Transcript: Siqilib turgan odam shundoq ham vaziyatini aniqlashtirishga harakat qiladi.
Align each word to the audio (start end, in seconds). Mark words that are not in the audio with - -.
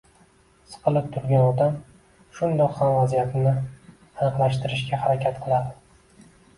Siqilib 0.69 1.11
turgan 1.17 1.45
odam 1.49 1.75
shundoq 2.39 2.75
ham 2.81 2.97
vaziyatini 2.97 3.55
aniqlashtirishga 3.55 5.05
harakat 5.07 5.43
qiladi. 5.49 6.31